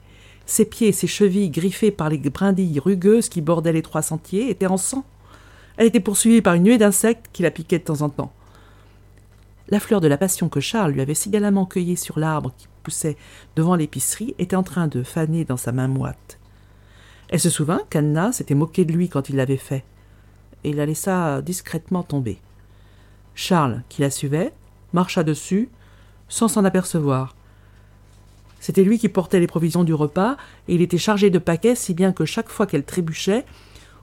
[0.44, 4.50] ses pieds et ses chevilles griffés par les brindilles rugueuses qui bordaient les trois sentiers
[4.50, 5.04] étaient en sang.
[5.76, 8.32] Elle était poursuivie par une nuée d'insectes qui la piquaient de temps en temps.
[9.68, 12.68] La fleur de la passion que Charles lui avait si galamment cueillie sur l'arbre qui
[12.82, 13.16] poussait
[13.56, 16.38] devant l'épicerie était en train de faner dans sa main moite.
[17.28, 19.84] Elle se souvint qu'Anna s'était moquée de lui quand il l'avait fait,
[20.62, 22.38] et la laissa discrètement tomber.
[23.34, 24.52] Charles, qui la suivait,
[24.92, 25.70] marcha dessus,
[26.28, 27.34] sans s'en apercevoir.
[28.60, 30.37] C'était lui qui portait les provisions du repas,
[30.68, 33.44] et il était chargé de paquets si bien que chaque fois qu'elle trébuchait,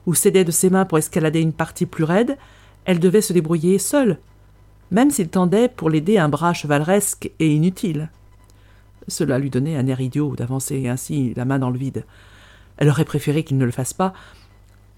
[0.06, 2.38] ou cédait de ses mains pour escalader une partie plus raide,
[2.86, 4.18] elle devait se débrouiller seule,
[4.90, 8.10] même s'il tendait pour l'aider un bras chevaleresque et inutile.
[9.08, 12.06] Cela lui donnait un air idiot d'avancer ainsi la main dans le vide.
[12.78, 14.14] Elle aurait préféré qu'il ne le fasse pas.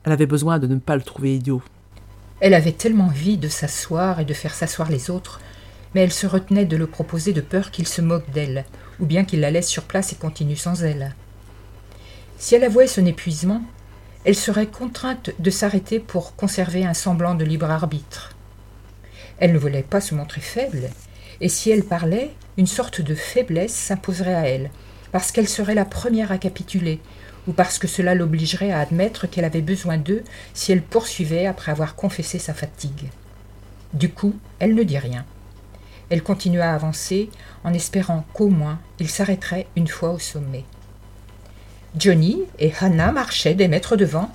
[0.03, 1.61] Elle avait besoin de ne pas le trouver idiot.
[2.39, 5.39] Elle avait tellement envie de s'asseoir et de faire s'asseoir les autres,
[5.93, 8.65] mais elle se retenait de le proposer de peur qu'il se moque d'elle,
[8.99, 11.15] ou bien qu'il la laisse sur place et continue sans elle.
[12.37, 13.63] Si elle avouait son épuisement,
[14.25, 18.35] elle serait contrainte de s'arrêter pour conserver un semblant de libre arbitre.
[19.39, 20.89] Elle ne voulait pas se montrer faible,
[21.41, 24.69] et si elle parlait, une sorte de faiblesse s'imposerait à elle,
[25.11, 27.01] parce qu'elle serait la première à capituler,
[27.47, 31.71] ou parce que cela l'obligerait à admettre qu'elle avait besoin d'eux si elle poursuivait après
[31.71, 33.09] avoir confessé sa fatigue.
[33.93, 35.25] Du coup, elle ne dit rien.
[36.09, 37.29] Elle continua à avancer
[37.63, 40.63] en espérant qu'au moins il s'arrêterait une fois au sommet.
[41.97, 44.31] Johnny et Hannah marchaient des mètres devant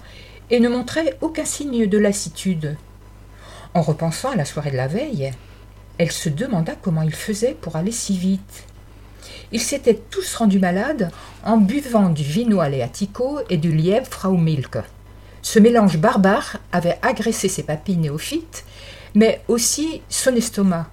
[0.50, 2.76] et ne montraient aucun signe de lassitude.
[3.74, 5.32] En repensant à la soirée de la veille,
[5.98, 8.64] elle se demanda comment ils faisaient pour aller si vite.
[9.50, 11.10] Ils s'étaient tous rendus malades
[11.44, 14.78] en buvant du vino aleatico et du lièvre Frau Milk.
[15.42, 18.64] Ce mélange barbare avait agressé ses papilles néophytes,
[19.14, 20.88] mais aussi son estomac.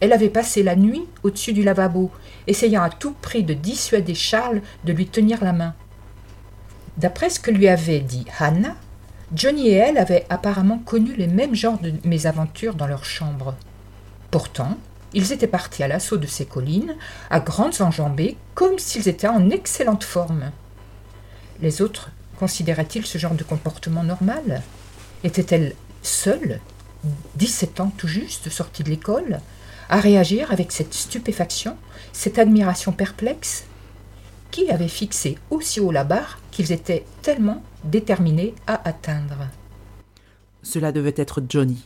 [0.00, 2.10] Elle avait passé la nuit au-dessus du lavabo,
[2.46, 5.74] essayant à tout prix de dissuader Charles de lui tenir la main.
[6.96, 8.76] D'après ce que lui avait dit Hannah,
[9.34, 13.54] Johnny et elle avaient apparemment connu les mêmes genres de mésaventures dans leur chambre.
[14.30, 14.76] Pourtant,
[15.14, 16.96] ils étaient partis à l'assaut de ces collines,
[17.30, 20.50] à grandes enjambées, comme s'ils étaient en excellente forme.
[21.60, 24.62] Les autres considéraient-ils ce genre de comportement normal?
[25.24, 26.60] Était-elle seule,
[27.36, 29.40] dix-sept ans tout juste, sortie de l'école,
[29.88, 31.76] à réagir avec cette stupéfaction,
[32.12, 33.64] cette admiration perplexe
[34.50, 39.48] Qui avait fixé aussi haut la barre qu'ils étaient tellement déterminés à atteindre
[40.62, 41.84] Cela devait être Johnny.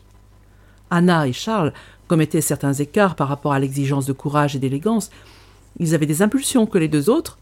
[0.91, 1.73] Anna et Charles
[2.09, 5.11] commettaient certains écarts par rapport à l'exigence de courage et d'élégance.
[5.79, 7.39] Ils avaient des impulsions que les deux autres,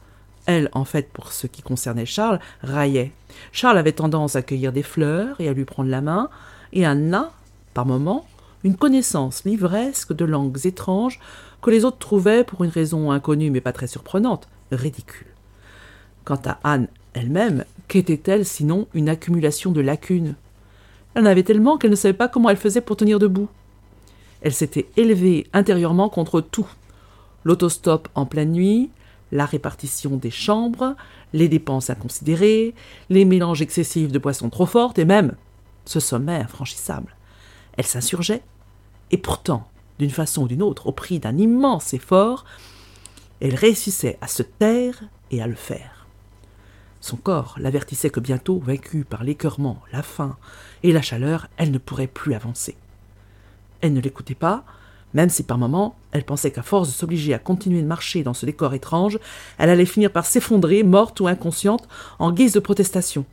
[0.46, 3.12] elle, en fait, pour ce qui concernait Charles, raillaient.
[3.52, 6.28] Charles avait tendance à cueillir des fleurs et à lui prendre la main,
[6.72, 7.32] et Anna,
[7.72, 8.26] par moments,
[8.62, 11.20] une connaissance livresque de langues étranges
[11.64, 15.26] que les autres trouvaient, pour une raison inconnue mais pas très surprenante, ridicule.
[16.24, 20.34] Quant à Anne elle-même, qu'était-elle sinon une accumulation de lacunes?
[21.14, 23.48] Elle en avait tellement qu'elle ne savait pas comment elle faisait pour tenir debout.
[24.42, 26.68] Elle s'était élevée intérieurement contre tout.
[27.44, 28.90] L'autostop en pleine nuit,
[29.32, 30.94] la répartition des chambres,
[31.32, 32.74] les dépenses inconsidérées,
[33.08, 35.34] les mélanges excessifs de boissons trop fortes et même
[35.86, 37.16] ce sommet infranchissable.
[37.78, 38.42] Elle s'insurgeait,
[39.10, 39.66] et pourtant,
[39.98, 42.44] d'une façon ou d'une autre, au prix d'un immense effort,
[43.40, 46.06] elle réussissait à se taire et à le faire.
[47.00, 50.36] Son corps l'avertissait que bientôt, vaincue par l'écœurement, la faim
[50.82, 52.76] et la chaleur, elle ne pourrait plus avancer.
[53.82, 54.64] Elle ne l'écoutait pas,
[55.12, 58.32] même si par moments elle pensait qu'à force de s'obliger à continuer de marcher dans
[58.34, 59.18] ce décor étrange,
[59.58, 61.86] elle allait finir par s'effondrer, morte ou inconsciente,
[62.18, 63.26] en guise de protestation.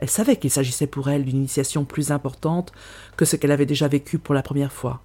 [0.00, 2.72] Elle savait qu'il s'agissait pour elle d'une initiation plus importante
[3.16, 5.00] que ce qu'elle avait déjà vécu pour la première fois.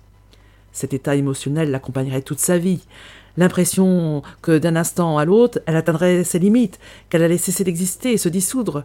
[0.76, 2.84] Cet état émotionnel l'accompagnerait toute sa vie.
[3.38, 8.18] L'impression que d'un instant à l'autre, elle atteindrait ses limites, qu'elle allait cesser d'exister et
[8.18, 8.84] se dissoudre.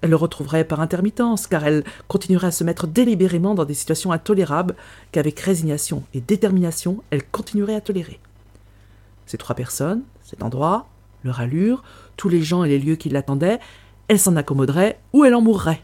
[0.00, 4.10] Elle le retrouverait par intermittence, car elle continuerait à se mettre délibérément dans des situations
[4.10, 4.74] intolérables
[5.12, 8.18] qu'avec résignation et détermination, elle continuerait à tolérer.
[9.26, 10.88] Ces trois personnes, cet endroit,
[11.22, 11.84] leur allure,
[12.16, 13.60] tous les gens et les lieux qui l'attendaient,
[14.08, 15.82] elle s'en accommoderait ou elle en mourrait.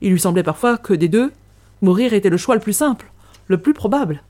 [0.00, 1.32] Il lui semblait parfois que des deux,
[1.80, 3.11] mourir était le choix le plus simple,
[3.46, 4.22] le plus probable.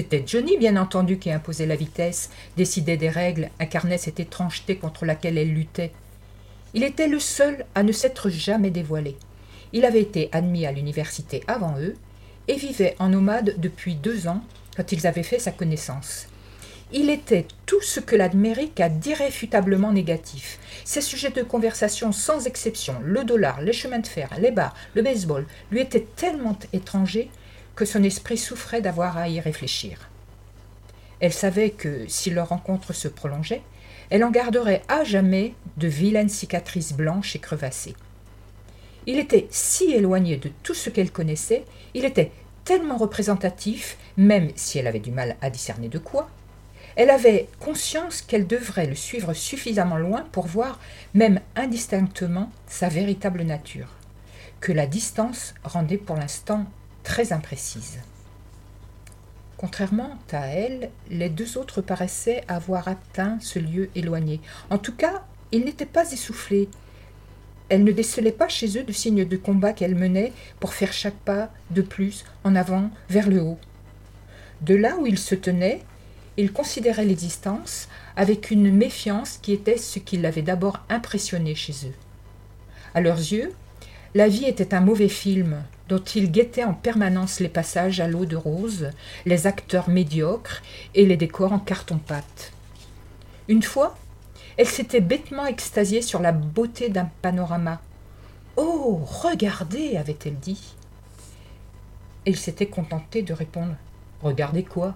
[0.00, 5.04] C'était Johnny, bien entendu, qui imposait la vitesse, décidait des règles, incarnait cette étrangeté contre
[5.04, 5.92] laquelle elle luttait.
[6.72, 9.18] Il était le seul à ne s'être jamais dévoilé.
[9.74, 11.96] Il avait été admis à l'université avant eux,
[12.48, 14.42] et vivait en nomade depuis deux ans
[14.74, 16.28] quand ils avaient fait sa connaissance.
[16.92, 20.58] Il était tout ce que l'Amérique a d'irréfutablement négatif.
[20.86, 25.02] Ses sujets de conversation sans exception, le dollar, les chemins de fer, les bars, le
[25.02, 27.28] baseball, lui étaient tellement étrangers
[27.84, 30.08] son esprit souffrait d'avoir à y réfléchir.
[31.20, 33.62] Elle savait que si leur rencontre se prolongeait,
[34.08, 37.94] elle en garderait à jamais de vilaines cicatrices blanches et crevassées.
[39.06, 41.64] Il était si éloigné de tout ce qu'elle connaissait,
[41.94, 42.32] il était
[42.64, 46.28] tellement représentatif, même si elle avait du mal à discerner de quoi,
[46.96, 50.80] elle avait conscience qu'elle devrait le suivre suffisamment loin pour voir,
[51.14, 53.88] même indistinctement, sa véritable nature,
[54.60, 56.66] que la distance rendait pour l'instant
[57.02, 57.98] très imprécise.
[59.56, 64.40] Contrairement à elle, les deux autres paraissaient avoir atteint ce lieu éloigné.
[64.70, 66.68] En tout cas, ils n'étaient pas essoufflés.
[67.68, 71.18] Elle ne décelait pas chez eux de signes de combat qu'elle menait pour faire chaque
[71.18, 73.58] pas de plus en avant vers le haut.
[74.62, 75.82] De là où ils se tenaient,
[76.36, 81.94] ils considéraient l'existence avec une méfiance qui était ce qui l'avait d'abord impressionné chez eux.
[82.94, 83.52] À leurs yeux,
[84.14, 88.24] la vie était un mauvais film dont ils guettaient en permanence les passages à l'eau
[88.24, 88.90] de rose,
[89.26, 90.62] les acteurs médiocres
[90.94, 92.52] et les décors en carton-pâte.
[93.48, 93.98] Une fois,
[94.56, 97.80] elle s'était bêtement extasiée sur la beauté d'un panorama.
[98.56, 100.76] Oh, regardez, avait-elle dit.
[102.24, 103.74] Et il s'était contenté de répondre
[104.22, 104.94] Regardez quoi?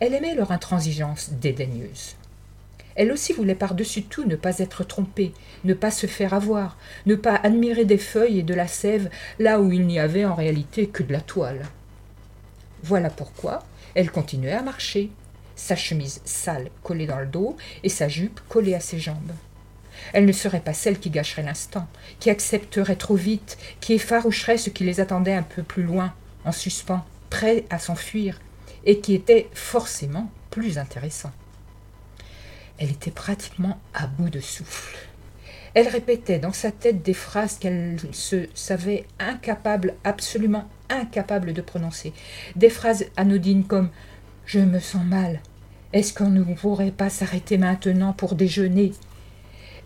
[0.00, 2.16] Elle aimait leur intransigeance dédaigneuse.
[2.96, 5.32] Elle aussi voulait par-dessus tout ne pas être trompée,
[5.64, 9.60] ne pas se faire avoir, ne pas admirer des feuilles et de la sève là
[9.60, 11.66] où il n'y avait en réalité que de la toile.
[12.82, 13.62] Voilà pourquoi
[13.94, 15.10] elle continuait à marcher,
[15.56, 19.32] sa chemise sale collée dans le dos et sa jupe collée à ses jambes.
[20.12, 21.88] Elle ne serait pas celle qui gâcherait l'instant,
[22.20, 26.12] qui accepterait trop vite, qui effaroucherait ce qui les attendait un peu plus loin,
[26.44, 28.38] en suspens, prêt à s'enfuir,
[28.84, 31.32] et qui était forcément plus intéressant.
[32.78, 34.96] Elle était pratiquement à bout de souffle.
[35.74, 42.12] Elle répétait dans sa tête des phrases qu'elle se savait incapable, absolument incapable de prononcer.
[42.54, 43.90] Des phrases anodines comme
[44.46, 45.40] Je me sens mal.
[45.92, 48.92] Est-ce qu'on ne pourrait pas s'arrêter maintenant pour déjeuner?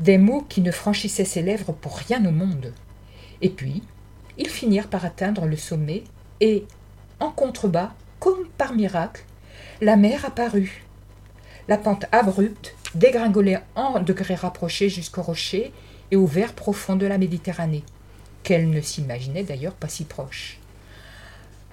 [0.01, 2.73] Des mots qui ne franchissaient ses lèvres pour rien au monde.
[3.43, 3.83] Et puis,
[4.39, 6.05] ils finirent par atteindre le sommet
[6.41, 6.67] et,
[7.19, 9.25] en contrebas, comme par miracle,
[9.81, 10.85] la mer apparut.
[11.69, 15.73] La pente abrupte dégringolait en degrés rapprochés jusqu'au rocher
[16.11, 17.85] et au vert profond de la Méditerranée,
[18.43, 20.59] qu'elle ne s'imaginait d'ailleurs pas si proche.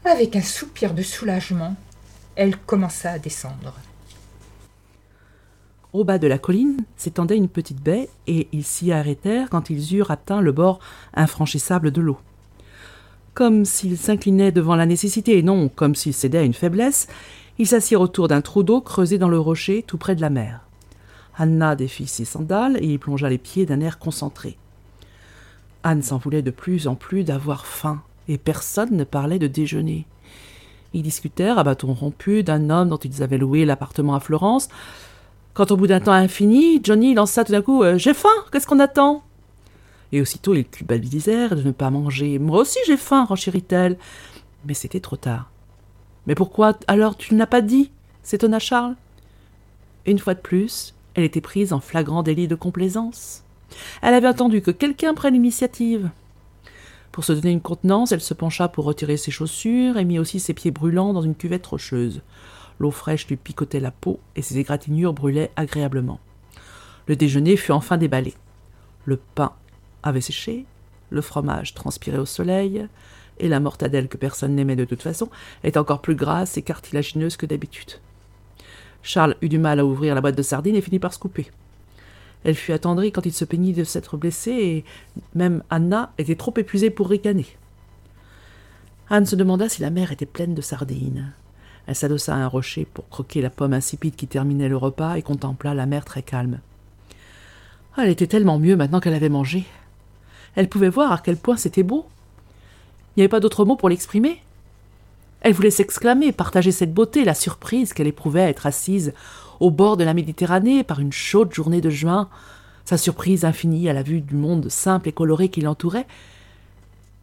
[0.06, 1.76] Avec un soupir de soulagement,
[2.36, 3.74] elle commença à descendre.
[5.94, 9.96] Au bas de la colline s'étendait une petite baie, et ils s'y arrêtèrent quand ils
[9.96, 10.80] eurent atteint le bord
[11.16, 12.20] infranchissable de l'eau.
[13.34, 17.08] Comme s'ils s'inclinaient devant la nécessité et non comme s'ils cédaient à une faiblesse,
[17.58, 20.67] ils s'assirent autour d'un trou d'eau creusé dans le rocher tout près de la mer.
[21.38, 24.58] Anna défit ses sandales et y plongea les pieds d'un air concentré.
[25.84, 30.06] Anne s'en voulait de plus en plus d'avoir faim, et personne ne parlait de déjeuner.
[30.94, 34.70] Ils discutèrent à bâton rompu d'un homme dont ils avaient loué l'appartement à Florence.
[35.54, 38.68] Quand au bout d'un temps infini, Johnny lança tout d'un coup euh, J'ai faim, qu'est-ce
[38.68, 39.24] qu'on attend?
[40.12, 42.40] Et aussitôt ils culpabilisèrent de ne pas manger.
[42.40, 43.98] Moi aussi j'ai faim, renchérit-elle.
[44.66, 45.52] Mais c'était trop tard.
[46.26, 47.92] Mais pourquoi alors tu ne l'as pas dit?
[48.24, 48.96] S'étonna Charles?
[50.06, 53.44] Une fois de plus, elle était prise en flagrant délit de complaisance.
[54.04, 56.12] Elle avait attendu que quelqu'un prenne l'initiative.
[57.12, 60.40] Pour se donner une contenance, elle se pencha pour retirer ses chaussures et mit aussi
[60.40, 62.22] ses pieds brûlants dans une cuvette rocheuse.
[62.78, 66.20] L'eau fraîche lui picotait la peau et ses égratignures brûlaient agréablement.
[67.08, 68.36] Le déjeuner fut enfin déballé.
[69.06, 69.54] Le pain
[70.04, 70.68] avait séché,
[71.10, 72.88] le fromage transpirait au soleil,
[73.40, 75.30] et la mortadelle que personne n'aimait de toute façon
[75.64, 77.94] était encore plus grasse et cartilagineuse que d'habitude.
[79.08, 81.50] Charles eut du mal à ouvrir la boîte de sardines et finit par se couper.
[82.44, 84.86] Elle fut attendrie quand il se peignit de s'être blessé, et
[85.34, 87.46] même Anna était trop épuisée pour ricaner.
[89.10, 91.32] Anne se demanda si la mer était pleine de sardines.
[91.88, 95.22] Elle s'adossa à un rocher pour croquer la pomme insipide qui terminait le repas et
[95.22, 96.60] contempla la mer très calme.
[97.96, 99.64] Ah, elle était tellement mieux maintenant qu'elle avait mangé.
[100.56, 102.06] Elle pouvait voir à quel point c'était beau.
[103.16, 104.42] Il n'y avait pas d'autre mot pour l'exprimer.
[105.42, 109.14] Elle voulait s'exclamer, partager cette beauté, la surprise qu'elle éprouvait à être assise
[109.60, 112.30] au bord de la Méditerranée par une chaude journée de juin,
[112.86, 116.08] sa surprise infinie à la vue du monde simple et coloré qui l'entourait.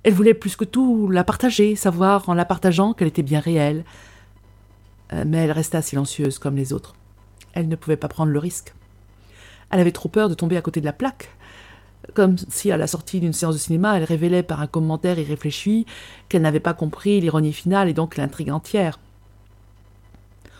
[0.02, 3.84] Elle voulait plus que tout la partager, savoir en la partageant qu'elle était bien réelle.
[5.12, 6.94] Euh, mais elle resta silencieuse comme les autres.
[7.54, 8.74] Elle ne pouvait pas prendre le risque.
[9.70, 11.30] Elle avait trop peur de tomber à côté de la plaque.
[12.12, 15.86] Comme si à la sortie d'une séance de cinéma, elle révélait par un commentaire irréfléchi
[16.28, 18.98] qu'elle n'avait pas compris l'ironie finale et donc l'intrigue entière.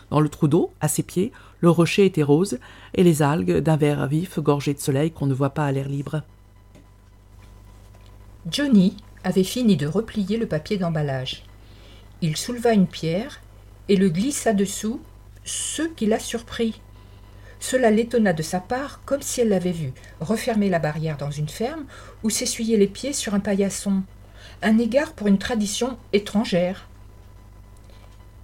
[0.09, 2.59] Dans le trou d'eau, à ses pieds, le rocher était rose
[2.93, 5.89] et les algues d'un vert vif gorgées de soleil qu'on ne voit pas à l'air
[5.89, 6.21] libre.
[8.49, 11.43] Johnny avait fini de replier le papier d'emballage.
[12.21, 13.41] Il souleva une pierre
[13.89, 15.01] et le glissa dessous,
[15.43, 16.79] ce qui l'a surpris.
[17.67, 21.49] Cela l'étonna de sa part, comme si elle l'avait vu refermer la barrière dans une
[21.49, 21.85] ferme
[22.21, 24.03] ou s'essuyer les pieds sur un paillasson.
[24.61, 26.87] Un égard pour une tradition étrangère.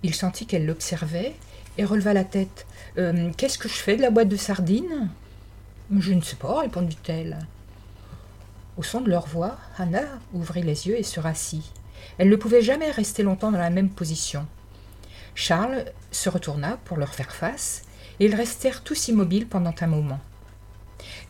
[0.02, 1.36] Il sentit qu'elle l'observait
[1.78, 2.66] et releva la tête.
[2.98, 5.12] Euh, qu'est-ce que je fais de la boîte de sardines?
[5.96, 7.38] Je ne sais pas, répondit-elle.
[8.76, 10.02] Au son de leur voix, Anna
[10.34, 11.72] ouvrit les yeux et se rassit.
[12.18, 14.48] Elle ne pouvait jamais rester longtemps dans la même position.
[15.36, 17.84] Charles se retourna pour leur faire face,
[18.26, 20.20] ils restèrent tous immobiles pendant un moment.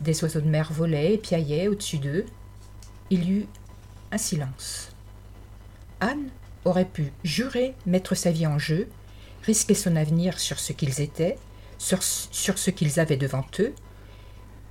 [0.00, 2.26] Des oiseaux de mer volaient et piaillaient au-dessus d'eux.
[3.10, 3.46] Il y eut
[4.10, 4.90] un silence.
[6.00, 6.28] Anne
[6.64, 8.88] aurait pu jurer mettre sa vie en jeu,
[9.42, 11.38] risquer son avenir sur ce qu'ils étaient,
[11.78, 13.74] sur ce qu'ils avaient devant eux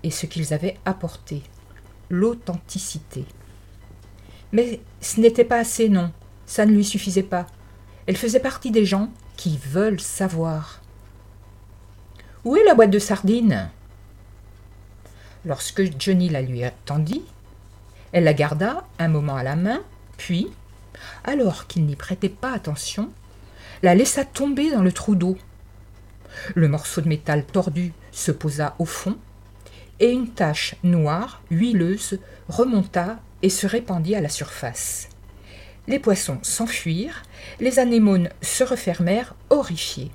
[0.03, 1.41] et ce qu'ils avaient apporté,
[2.09, 3.25] l'authenticité.
[4.51, 6.11] Mais ce n'était pas assez, non,
[6.45, 7.47] ça ne lui suffisait pas.
[8.07, 10.80] Elle faisait partie des gens qui veulent savoir.
[12.43, 13.69] Où est la boîte de sardines?
[15.45, 17.23] Lorsque Johnny la lui attendit,
[18.13, 19.81] elle la garda un moment à la main,
[20.17, 20.47] puis,
[21.23, 23.11] alors qu'il n'y prêtait pas attention,
[23.83, 25.37] la laissa tomber dans le trou d'eau.
[26.55, 29.17] Le morceau de métal tordu se posa au fond,
[29.99, 32.17] et une tache noire, huileuse,
[32.49, 35.09] remonta et se répandit à la surface.
[35.87, 37.21] Les poissons s'enfuirent,
[37.59, 40.11] les anémones se refermèrent, horrifiés.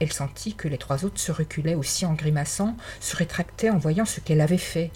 [0.00, 4.06] Elle sentit que les trois autres se reculaient aussi en grimaçant, se rétractaient en voyant
[4.06, 4.90] ce qu'elle avait fait.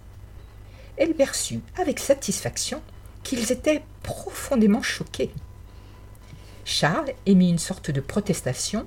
[0.97, 2.81] Elle perçut avec satisfaction
[3.23, 5.33] qu'ils étaient profondément choqués.
[6.65, 8.87] Charles émit une sorte de protestation,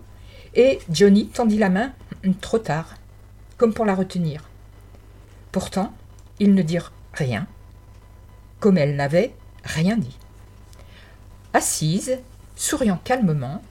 [0.55, 1.93] et Johnny tendit la main
[2.41, 2.95] trop tard,
[3.57, 4.49] comme pour la retenir.
[5.51, 5.93] Pourtant,
[6.39, 7.47] ils ne dirent rien,
[8.59, 10.17] comme elle n'avait rien dit.
[11.53, 12.17] Assise,
[12.55, 13.61] souriant calmement,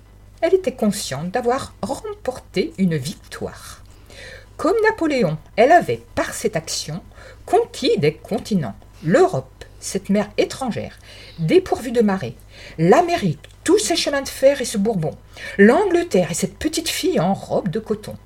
[0.47, 3.83] elle était consciente d'avoir remporté une victoire.
[4.57, 7.03] Comme Napoléon, elle avait, par cette action,
[7.45, 10.99] conquis des continents, l'Europe, cette mer étrangère,
[11.39, 12.37] dépourvue de marée,
[12.79, 15.17] l'Amérique, tous ses chemins de fer et ce Bourbon,
[15.59, 18.17] l'Angleterre et cette petite fille en robe de coton.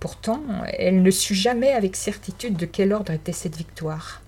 [0.00, 0.42] Pourtant,
[0.78, 4.21] elle ne sut jamais avec certitude de quel ordre était cette victoire.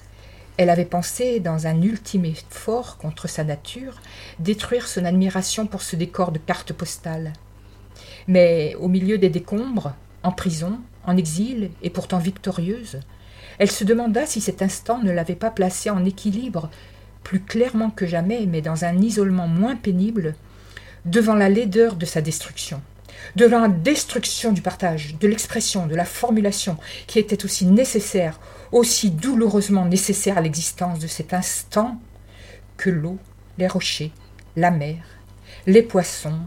[0.57, 4.01] Elle avait pensé, dans un ultime effort contre sa nature,
[4.39, 7.33] détruire son admiration pour ce décor de cartes postales.
[8.29, 13.01] Mais au milieu des décombres, en prison, en exil, et pourtant victorieuse,
[13.59, 16.71] elle se demanda si cet instant ne l'avait pas placée en équilibre,
[17.25, 20.35] plus clairement que jamais, mais dans un isolement moins pénible,
[21.05, 22.81] devant la laideur de sa destruction,
[23.37, 26.77] devant la destruction du partage, de l'expression, de la formulation,
[27.07, 28.39] qui était aussi nécessaire
[28.75, 31.97] aussi douloureusement nécessaire à l'existence de cet instant
[32.77, 33.19] que l'eau,
[33.57, 34.13] les rochers,
[34.57, 35.05] la mer,
[35.67, 36.41] les poissons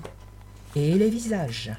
[0.76, 1.72] et les visages.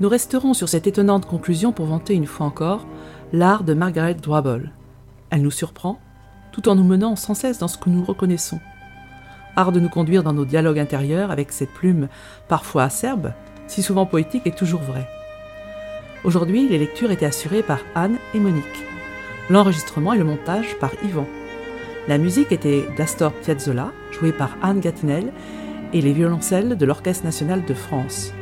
[0.00, 2.86] Nous resterons sur cette étonnante conclusion pour vanter une fois encore
[3.34, 4.72] l'art de Margaret Drabble.
[5.28, 6.00] Elle nous surprend,
[6.52, 8.60] tout en nous menant sans cesse dans ce que nous reconnaissons.
[9.56, 12.08] Art de nous conduire dans nos dialogues intérieurs avec cette plume
[12.48, 13.34] parfois acerbe,
[13.66, 15.06] si souvent poétique et toujours vraie.
[16.24, 18.64] Aujourd'hui, les lectures étaient assurées par Anne et Monique.
[19.50, 21.26] L'enregistrement et le montage par Yvan.
[22.08, 25.30] La musique était d'Astor Piazzolla, jouée par Anne Gatinel,
[25.92, 28.32] et les violoncelles de l'Orchestre national de France.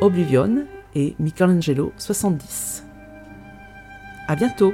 [0.00, 2.84] Oblivion et Michelangelo 70.
[4.28, 4.72] À bientôt!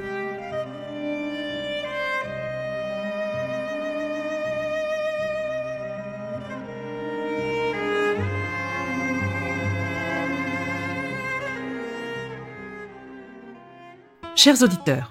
[14.37, 15.11] Chers auditeurs,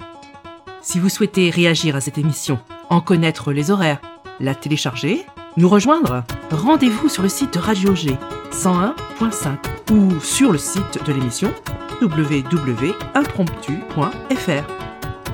[0.81, 2.59] si vous souhaitez réagir à cette émission,
[2.89, 3.99] en connaître les horaires,
[4.39, 5.25] la télécharger,
[5.57, 8.17] nous rejoindre, rendez-vous sur le site de Radio G
[8.51, 11.53] 101.5 ou sur le site de l'émission
[12.01, 14.63] www.impromptu.fr.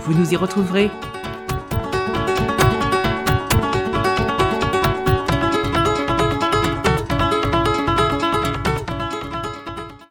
[0.01, 0.91] Vous nous y retrouverez.